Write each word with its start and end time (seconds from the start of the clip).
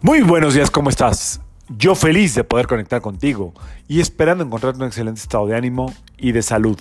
Muy 0.00 0.22
buenos 0.22 0.54
días, 0.54 0.70
¿cómo 0.70 0.90
estás? 0.90 1.40
Yo 1.68 1.96
feliz 1.96 2.32
de 2.36 2.44
poder 2.44 2.68
conectar 2.68 3.00
contigo 3.00 3.52
y 3.88 3.98
esperando 3.98 4.44
encontrar 4.44 4.76
un 4.76 4.84
excelente 4.84 5.20
estado 5.20 5.48
de 5.48 5.56
ánimo 5.56 5.92
y 6.16 6.30
de 6.30 6.42
salud. 6.42 6.78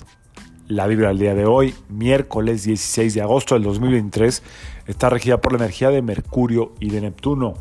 La 0.68 0.86
vibra 0.86 1.08
del 1.08 1.18
día 1.18 1.34
de 1.34 1.48
hoy, 1.48 1.74
miércoles 1.90 2.64
16 2.66 3.16
de 3.16 3.22
agosto 3.24 3.56
del 3.56 3.64
2023, 3.64 4.44
está 4.86 5.10
regida 5.10 5.42
por 5.42 5.54
la 5.54 5.58
energía 5.58 5.90
de 5.90 6.04
Mercurio 6.04 6.76
y 6.80 6.92
de 6.92 7.02
Neptuno. 7.02 7.56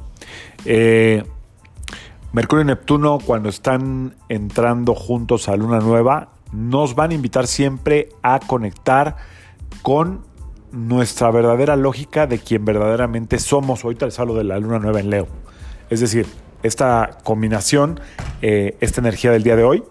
Eh, 0.66 1.24
Mercurio 2.34 2.62
y 2.64 2.66
Neptuno, 2.66 3.18
cuando 3.24 3.48
están 3.48 4.14
entrando 4.28 4.94
juntos 4.94 5.48
a 5.48 5.56
Luna 5.56 5.78
Nueva, 5.78 6.32
nos 6.52 6.94
van 6.94 7.12
a 7.12 7.14
invitar 7.14 7.46
siempre 7.46 8.10
a 8.22 8.40
conectar 8.40 9.16
con 9.80 10.20
nuestra 10.70 11.30
verdadera 11.30 11.76
lógica 11.76 12.26
de 12.26 12.40
quien 12.40 12.66
verdaderamente 12.66 13.38
somos. 13.38 13.84
Ahorita 13.84 14.04
les 14.04 14.20
hablo 14.20 14.34
de 14.34 14.44
la 14.44 14.58
Luna 14.58 14.78
Nueva 14.78 15.00
en 15.00 15.08
Leo. 15.08 15.45
Es 15.90 16.00
decir, 16.00 16.26
esta 16.62 17.18
combinación, 17.22 18.00
eh, 18.42 18.76
esta 18.80 19.00
energía 19.00 19.30
del 19.30 19.42
día 19.42 19.56
de 19.56 19.64
hoy, 19.64 19.84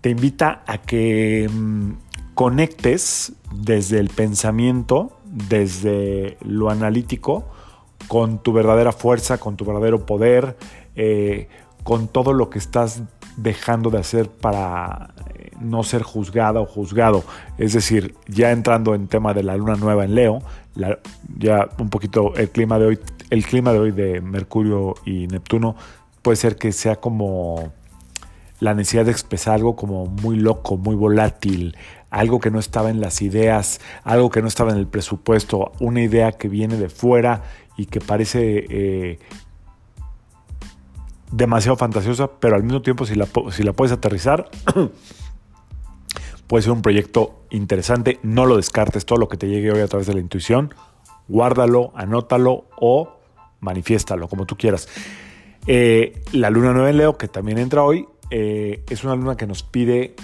te 0.00 0.10
invita 0.10 0.62
a 0.66 0.78
que 0.78 1.48
mm, 1.50 1.92
conectes 2.34 3.32
desde 3.52 3.98
el 3.98 4.10
pensamiento, 4.10 5.18
desde 5.24 6.36
lo 6.42 6.70
analítico, 6.70 7.46
con 8.06 8.42
tu 8.42 8.52
verdadera 8.52 8.92
fuerza, 8.92 9.38
con 9.38 9.56
tu 9.56 9.64
verdadero 9.64 10.06
poder, 10.06 10.56
eh, 10.96 11.48
con 11.84 12.08
todo 12.08 12.32
lo 12.32 12.50
que 12.50 12.58
estás 12.58 13.02
dejando 13.38 13.90
de 13.90 13.98
hacer 13.98 14.28
para 14.28 15.14
eh, 15.34 15.50
no 15.60 15.82
ser 15.82 16.02
juzgada 16.02 16.60
o 16.60 16.66
juzgado. 16.66 17.24
Es 17.56 17.72
decir, 17.72 18.14
ya 18.26 18.50
entrando 18.50 18.94
en 18.94 19.08
tema 19.08 19.32
de 19.32 19.42
la 19.42 19.56
luna 19.56 19.76
nueva 19.76 20.04
en 20.04 20.14
Leo, 20.14 20.42
ya 21.38 21.68
un 21.78 21.88
poquito 21.88 22.34
el 22.36 22.50
clima 22.50 22.78
de 22.78 22.86
hoy, 22.86 22.98
el 23.30 23.44
clima 23.44 23.72
de 23.72 23.78
hoy 23.78 23.92
de 23.92 24.20
Mercurio 24.20 24.94
y 25.04 25.26
Neptuno 25.26 25.76
puede 26.22 26.36
ser 26.36 26.56
que 26.56 26.72
sea 26.72 26.96
como 26.96 27.72
la 28.60 28.74
necesidad 28.74 29.04
de 29.04 29.12
expresar 29.12 29.54
algo 29.54 29.76
como 29.76 30.06
muy 30.06 30.36
loco, 30.36 30.76
muy 30.76 30.96
volátil, 30.96 31.76
algo 32.10 32.40
que 32.40 32.50
no 32.50 32.58
estaba 32.58 32.90
en 32.90 33.00
las 33.00 33.22
ideas, 33.22 33.80
algo 34.02 34.30
que 34.30 34.42
no 34.42 34.48
estaba 34.48 34.72
en 34.72 34.78
el 34.78 34.88
presupuesto, 34.88 35.72
una 35.78 36.02
idea 36.02 36.32
que 36.32 36.48
viene 36.48 36.76
de 36.76 36.88
fuera 36.88 37.42
y 37.76 37.86
que 37.86 38.00
parece 38.00 38.66
eh, 38.68 39.18
demasiado 41.30 41.76
fantasiosa, 41.76 42.30
pero 42.40 42.56
al 42.56 42.62
mismo 42.62 42.82
tiempo 42.82 43.06
si 43.06 43.14
la, 43.14 43.28
si 43.50 43.62
la 43.62 43.72
puedes 43.72 43.92
aterrizar, 43.92 44.50
puede 46.46 46.62
ser 46.62 46.72
un 46.72 46.82
proyecto 46.82 47.42
interesante. 47.50 48.18
No 48.22 48.46
lo 48.46 48.56
descartes, 48.56 49.06
todo 49.06 49.18
lo 49.18 49.28
que 49.28 49.36
te 49.36 49.48
llegue 49.48 49.72
hoy 49.72 49.80
a 49.80 49.88
través 49.88 50.06
de 50.06 50.14
la 50.14 50.20
intuición, 50.20 50.74
guárdalo, 51.28 51.92
anótalo 51.94 52.64
o 52.76 53.18
manifiéstalo, 53.60 54.28
como 54.28 54.46
tú 54.46 54.56
quieras. 54.56 54.88
Eh, 55.66 56.22
la 56.32 56.50
luna 56.50 56.72
nueva 56.72 56.90
en 56.90 56.96
Leo, 56.96 57.18
que 57.18 57.28
también 57.28 57.58
entra 57.58 57.82
hoy, 57.82 58.06
eh, 58.30 58.84
es 58.88 59.04
una 59.04 59.14
luna 59.14 59.36
que 59.36 59.46
nos 59.46 59.62
pide 59.62 60.14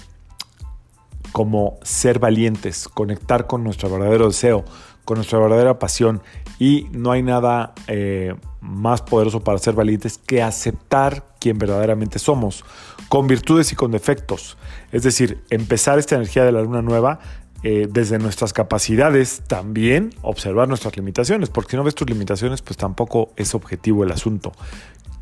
como 1.33 1.79
ser 1.83 2.19
valientes, 2.19 2.89
conectar 2.89 3.47
con 3.47 3.65
nuestro 3.65 3.91
verdadero 3.91 4.29
deseo, 4.29 4.65
con 5.05 5.17
nuestra 5.17 5.39
verdadera 5.39 5.79
pasión. 5.79 6.23
Y 6.59 6.89
no 6.93 7.13
hay 7.13 7.23
nada 7.23 7.75
eh, 7.89 8.35
más 8.61 9.03
poderoso 9.03 9.41
para 9.41 9.59
ser 9.59 9.75
valientes 9.75 10.19
que 10.19 10.43
aceptar 10.43 11.27
quien 11.41 11.59
verdaderamente 11.59 12.19
somos, 12.19 12.65
con 13.09 13.27
virtudes 13.27 13.73
y 13.73 13.77
con 13.77 13.91
defectos. 13.91 14.57
Es 14.93 15.03
decir, 15.03 15.43
empezar 15.51 15.99
esta 15.99 16.15
energía 16.15 16.45
de 16.45 16.53
la 16.53 16.63
luna 16.63 16.81
nueva 16.81 17.21
eh, 17.63 17.89
desde 17.91 18.19
nuestras 18.19 18.53
capacidades, 18.53 19.43
también 19.47 20.11
observar 20.23 20.69
nuestras 20.69 20.97
limitaciones, 20.97 21.49
porque 21.49 21.73
si 21.73 21.77
no 21.77 21.85
ves 21.85 21.95
tus 21.95 22.09
limitaciones, 22.09 22.63
pues 22.63 22.77
tampoco 22.77 23.33
es 23.37 23.55
objetivo 23.55 24.05
el 24.05 24.13
asunto. 24.13 24.53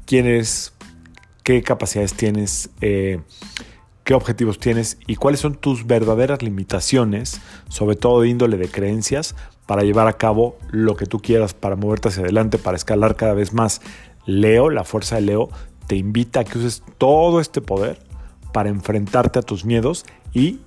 ¿Quién 0.06 0.26
eres? 0.26 0.72
¿Qué 1.44 1.62
capacidades 1.62 2.14
tienes? 2.14 2.70
Eh, 2.80 3.20
qué 4.04 4.14
objetivos 4.14 4.58
tienes 4.58 4.98
y 5.06 5.16
cuáles 5.16 5.40
son 5.40 5.54
tus 5.54 5.86
verdaderas 5.86 6.42
limitaciones, 6.42 7.40
sobre 7.68 7.96
todo 7.96 8.22
de 8.22 8.28
índole 8.28 8.56
de 8.56 8.68
creencias, 8.68 9.34
para 9.66 9.82
llevar 9.82 10.08
a 10.08 10.14
cabo 10.14 10.56
lo 10.70 10.96
que 10.96 11.06
tú 11.06 11.20
quieras, 11.20 11.54
para 11.54 11.76
moverte 11.76 12.08
hacia 12.08 12.22
adelante, 12.22 12.58
para 12.58 12.76
escalar 12.76 13.16
cada 13.16 13.34
vez 13.34 13.52
más. 13.52 13.80
Leo, 14.26 14.70
la 14.70 14.84
fuerza 14.84 15.16
de 15.16 15.22
Leo, 15.22 15.48
te 15.86 15.96
invita 15.96 16.40
a 16.40 16.44
que 16.44 16.58
uses 16.58 16.82
todo 16.98 17.40
este 17.40 17.60
poder 17.60 17.98
para 18.52 18.68
enfrentarte 18.68 19.38
a 19.38 19.42
tus 19.42 19.64
miedos 19.64 20.04
y 20.32 20.60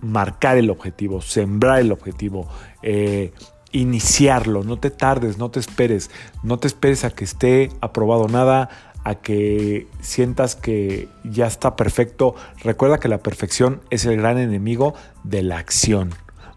marcar 0.00 0.56
el 0.56 0.70
objetivo, 0.70 1.20
sembrar 1.20 1.80
el 1.80 1.92
objetivo, 1.92 2.48
eh, 2.82 3.32
iniciarlo, 3.72 4.64
no 4.64 4.78
te 4.78 4.90
tardes, 4.90 5.38
no 5.38 5.50
te 5.50 5.60
esperes, 5.60 6.10
no 6.42 6.58
te 6.58 6.66
esperes 6.66 7.04
a 7.04 7.10
que 7.10 7.24
esté 7.24 7.70
aprobado 7.80 8.26
nada, 8.28 8.68
a 9.04 9.16
que 9.16 9.86
sientas 10.00 10.56
que 10.56 11.08
ya 11.24 11.46
está 11.46 11.76
perfecto. 11.76 12.34
Recuerda 12.62 12.98
que 12.98 13.08
la 13.08 13.18
perfección 13.18 13.80
es 13.90 14.04
el 14.04 14.16
gran 14.16 14.38
enemigo 14.38 14.94
de 15.24 15.42
la 15.42 15.58
acción. 15.58 16.10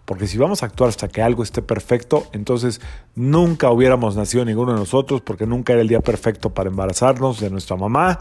Porque 0.04 0.26
si 0.26 0.36
vamos 0.36 0.62
a 0.62 0.66
actuar 0.66 0.88
hasta 0.88 1.08
que 1.08 1.22
algo 1.22 1.42
esté 1.42 1.62
perfecto, 1.62 2.26
entonces 2.32 2.80
nunca 3.14 3.70
hubiéramos 3.70 4.16
nacido 4.16 4.44
ninguno 4.44 4.72
de 4.72 4.78
nosotros, 4.78 5.22
porque 5.22 5.46
nunca 5.46 5.72
era 5.72 5.80
el 5.80 5.88
día 5.88 6.00
perfecto 6.00 6.52
para 6.52 6.68
embarazarnos 6.68 7.40
de 7.40 7.48
nuestra 7.48 7.76
mamá, 7.76 8.18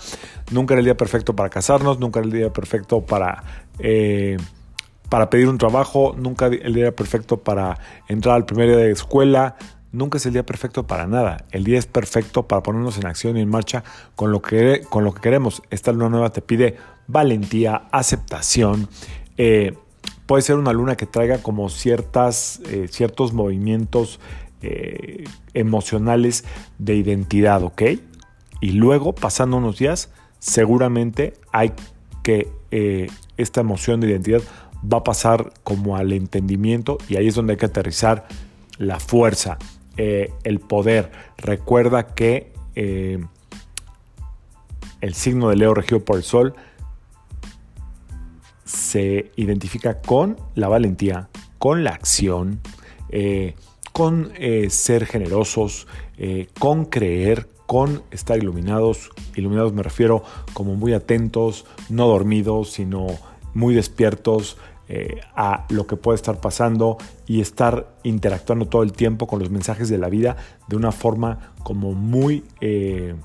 nunca 0.52 0.76
era 0.76 0.80
el 0.80 0.86
día 0.86 0.96
perfecto 0.96 1.36
para 1.36 1.50
casarnos, 1.50 2.00
nunca 2.00 2.20
era 2.22 2.28
el 2.28 2.32
día 2.32 2.54
perfecto 2.54 3.02
para, 3.02 3.44
eh, 3.80 4.38
para 5.10 5.30
pedir 5.30 5.50
un 5.50 5.58
trabajo, 5.58 6.16
nunca 6.18 6.46
el 6.46 6.74
día 6.74 6.96
perfecto 6.96 7.42
para 7.42 7.78
entrar 8.08 8.36
al 8.36 8.46
primer 8.46 8.70
día 8.70 8.78
de 8.78 8.92
escuela, 8.92 9.58
nunca 9.94 10.18
es 10.18 10.26
el 10.26 10.34
día 10.34 10.46
perfecto 10.46 10.86
para 10.86 11.08
nada. 11.08 11.46
El 11.52 11.64
día 11.64 11.80
es 11.80 11.86
perfecto 11.86 12.48
para 12.48 12.62
ponernos 12.62 12.98
en 12.98 13.06
acción 13.06 13.38
y 13.38 13.42
en 13.42 13.50
marcha 13.50 13.86
con 14.16 14.32
lo 14.32 14.42
que, 14.42 14.82
con 14.90 15.06
lo 15.06 15.14
que 15.14 15.22
queremos. 15.22 15.62
Esta 15.70 15.94
luna 15.94 16.10
nueva 16.10 16.32
te 16.32 16.42
pide 16.42 16.76
valentía, 17.08 17.84
aceptación, 17.92 18.90
eh, 19.38 19.74
puede 20.26 20.42
ser 20.42 20.58
una 20.58 20.74
luna 20.74 20.96
que 20.96 21.06
traiga 21.06 21.38
como 21.40 21.70
ciertas, 21.70 22.62
eh, 22.70 22.88
ciertos 22.90 23.34
movimientos 23.34 24.20
eh, 24.62 25.26
emocionales 25.54 26.46
de 26.78 26.96
identidad, 26.96 27.64
¿ok? 27.64 27.82
Y 28.62 28.72
luego, 28.72 29.14
pasando 29.14 29.58
unos 29.58 29.78
días, 29.78 30.10
seguramente 30.40 31.34
hay 31.52 31.74
que 32.24 32.52
esta 33.38 33.62
emoción 33.62 34.00
de 34.00 34.08
identidad 34.08 34.42
va 34.92 35.00
a 35.00 35.04
pasar 35.04 35.54
como 35.64 35.96
al 35.96 36.12
entendimiento 36.12 36.98
y 37.08 37.18
ahí 37.18 37.28
es 37.28 37.36
donde 37.36 37.54
hay 37.54 37.58
que 37.58 37.68
aterrizar 37.68 38.26
la 38.80 39.00
fuerza, 39.00 39.60
el 39.98 40.60
poder. 40.60 41.12
Recuerda 41.38 42.08
que 42.16 42.52
el 45.04 45.14
signo 45.14 45.50
de 45.50 45.58
Leo 45.58 45.74
regido 45.74 46.04
por 46.04 46.18
el 46.18 46.24
Sol 46.24 46.56
se 48.64 49.32
identifica 49.36 50.02
con 50.02 50.38
la 50.56 50.68
valentía, 50.68 51.30
con 51.60 51.84
la 51.84 51.92
acción, 51.92 52.62
eh, 53.10 53.56
con 53.92 54.32
eh, 54.36 54.70
ser 54.70 55.06
generosos, 55.06 55.88
eh, 56.18 56.48
con 56.58 56.86
creer, 56.86 57.50
con 57.68 58.02
estar 58.12 58.38
iluminados. 58.38 59.12
Iluminados 59.36 59.74
me 59.74 59.84
refiero 59.84 60.24
como 60.54 60.76
muy 60.76 60.94
atentos, 60.94 61.66
no 61.90 62.08
dormidos, 62.08 62.72
sino 62.72 63.08
muy 63.54 63.76
despiertos 63.76 64.58
a 65.36 65.66
lo 65.70 65.88
que 65.88 65.96
puede 65.96 66.18
estar 66.18 66.40
pasando 66.40 66.98
y 67.26 67.42
estar 67.42 67.96
interactuando 68.04 68.68
todo 68.68 68.84
el 68.84 68.92
tiempo 68.92 69.28
con 69.28 69.40
los 69.40 69.50
mensajes 69.50 69.90
de 69.90 69.98
la 69.98 70.10
vida 70.10 70.36
de 70.68 70.76
una 70.76 70.92
forma 70.92 71.54
como 71.64 71.94
muy 71.94 72.44
de 72.60 73.16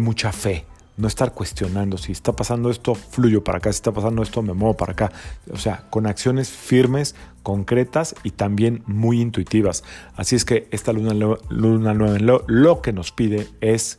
mucha 0.00 0.32
fe 0.32 0.66
no 0.96 1.08
estar 1.08 1.32
cuestionando 1.32 1.98
si 1.98 2.12
está 2.12 2.32
pasando 2.32 2.70
esto, 2.70 2.94
fluyo 2.94 3.42
para 3.42 3.58
acá, 3.58 3.72
si 3.72 3.76
está 3.76 3.92
pasando 3.92 4.22
esto, 4.22 4.42
me 4.42 4.52
muevo 4.52 4.76
para 4.76 4.92
acá. 4.92 5.12
O 5.50 5.58
sea, 5.58 5.84
con 5.90 6.06
acciones 6.06 6.50
firmes, 6.50 7.14
concretas 7.42 8.14
y 8.22 8.30
también 8.30 8.82
muy 8.86 9.20
intuitivas. 9.20 9.82
Así 10.16 10.36
es 10.36 10.44
que 10.44 10.68
esta 10.70 10.92
luna, 10.92 11.36
luna 11.48 11.94
nueva 11.94 12.18
lo, 12.18 12.44
lo 12.46 12.80
que 12.80 12.92
nos 12.92 13.12
pide 13.12 13.48
es 13.60 13.98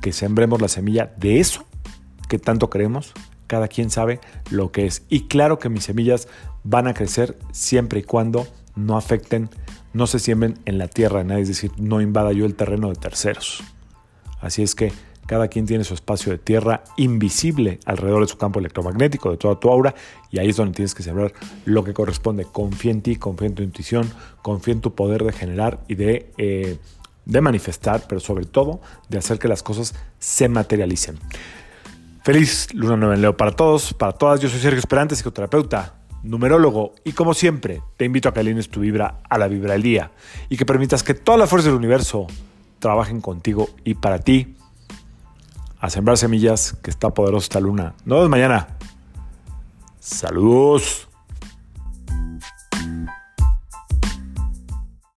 que 0.00 0.12
sembremos 0.12 0.60
la 0.60 0.68
semilla 0.68 1.12
de 1.16 1.40
eso 1.40 1.66
que 2.28 2.38
tanto 2.38 2.70
queremos. 2.70 3.12
Cada 3.50 3.66
quien 3.66 3.90
sabe 3.90 4.20
lo 4.48 4.70
que 4.70 4.86
es. 4.86 5.02
Y 5.08 5.26
claro 5.26 5.58
que 5.58 5.68
mis 5.68 5.82
semillas 5.82 6.28
van 6.62 6.86
a 6.86 6.94
crecer 6.94 7.36
siempre 7.50 7.98
y 7.98 8.02
cuando 8.04 8.46
no 8.76 8.96
afecten, 8.96 9.50
no 9.92 10.06
se 10.06 10.20
siembren 10.20 10.56
en 10.66 10.78
la 10.78 10.86
tierra 10.86 11.24
nadie, 11.24 11.42
es 11.42 11.48
decir, 11.48 11.72
no 11.76 12.00
invada 12.00 12.30
yo 12.30 12.46
el 12.46 12.54
terreno 12.54 12.90
de 12.90 12.94
terceros. 12.94 13.64
Así 14.40 14.62
es 14.62 14.76
que 14.76 14.92
cada 15.26 15.48
quien 15.48 15.66
tiene 15.66 15.82
su 15.82 15.94
espacio 15.94 16.30
de 16.30 16.38
tierra 16.38 16.84
invisible 16.96 17.80
alrededor 17.86 18.20
de 18.20 18.28
su 18.28 18.38
campo 18.38 18.60
electromagnético, 18.60 19.32
de 19.32 19.36
toda 19.36 19.58
tu 19.58 19.68
aura, 19.68 19.96
y 20.30 20.38
ahí 20.38 20.50
es 20.50 20.56
donde 20.56 20.76
tienes 20.76 20.94
que 20.94 21.02
sembrar 21.02 21.32
lo 21.64 21.82
que 21.82 21.92
corresponde. 21.92 22.44
Confía 22.44 22.92
en 22.92 23.02
ti, 23.02 23.16
confía 23.16 23.48
en 23.48 23.56
tu 23.56 23.64
intuición, 23.64 24.08
confía 24.42 24.74
en 24.74 24.80
tu 24.80 24.94
poder 24.94 25.24
de 25.24 25.32
generar 25.32 25.80
y 25.88 25.96
de, 25.96 26.30
eh, 26.38 26.78
de 27.24 27.40
manifestar, 27.40 28.04
pero 28.08 28.20
sobre 28.20 28.44
todo 28.44 28.80
de 29.08 29.18
hacer 29.18 29.40
que 29.40 29.48
las 29.48 29.64
cosas 29.64 29.96
se 30.20 30.48
materialicen. 30.48 31.18
Feliz 32.22 32.68
Luna 32.74 32.96
Nueva 32.96 33.14
en 33.14 33.22
Leo 33.22 33.36
para 33.36 33.52
todos, 33.52 33.94
para 33.94 34.12
todas. 34.12 34.40
Yo 34.40 34.48
soy 34.48 34.60
Sergio 34.60 34.78
Esperante, 34.78 35.16
psicoterapeuta, 35.16 35.94
numerólogo, 36.22 36.94
y 37.02 37.12
como 37.12 37.32
siempre, 37.32 37.82
te 37.96 38.04
invito 38.04 38.28
a 38.28 38.34
que 38.34 38.40
alines 38.40 38.68
tu 38.68 38.80
vibra 38.80 39.20
a 39.28 39.38
la 39.38 39.48
vibra 39.48 39.72
del 39.72 39.82
día 39.82 40.10
y 40.50 40.56
que 40.56 40.66
permitas 40.66 41.02
que 41.02 41.14
toda 41.14 41.38
la 41.38 41.46
fuerza 41.46 41.68
del 41.68 41.78
universo 41.78 42.26
trabajen 42.78 43.20
contigo 43.20 43.70
y 43.84 43.94
para 43.94 44.18
ti. 44.18 44.56
A 45.80 45.88
sembrar 45.88 46.18
semillas, 46.18 46.76
que 46.82 46.90
está 46.90 47.08
poderosa 47.14 47.44
esta 47.44 47.60
luna. 47.60 47.94
Nos 48.04 48.18
vemos 48.18 48.28
mañana. 48.28 48.68
Saludos. 49.98 51.09